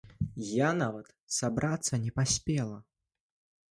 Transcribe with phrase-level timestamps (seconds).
[0.59, 2.85] Я нават сабрацца не паспела.